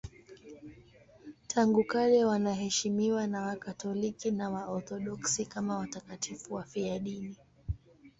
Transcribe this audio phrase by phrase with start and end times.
[1.47, 7.37] Tangu kale wanaheshimiwa na Wakatoliki na Waorthodoksi kama watakatifu wafiadini.